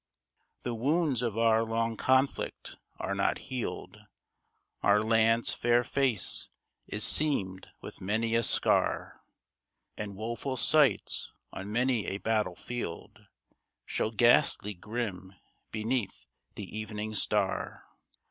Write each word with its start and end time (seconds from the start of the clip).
The 0.63 0.73
wounds 0.73 1.21
of 1.21 1.37
our 1.37 1.63
long 1.63 1.95
conflict 1.95 2.79
are 2.97 3.13
not 3.13 3.37
healed; 3.37 3.99
Our 4.81 4.99
land's 4.99 5.53
fair 5.53 5.83
face 5.83 6.49
is 6.87 7.03
seamed 7.03 7.69
with 7.81 8.01
many 8.01 8.33
a 8.33 8.41
scar; 8.41 9.21
And 9.95 10.15
woeful 10.15 10.57
sights, 10.57 11.31
on 11.53 11.71
many 11.71 12.07
a 12.07 12.17
battle 12.17 12.55
field, 12.55 13.27
Show 13.85 14.09
ghastly 14.09 14.73
grim 14.73 15.35
beneath 15.71 16.25
the 16.55 16.65
evening 16.75 17.13
star. 17.13 17.85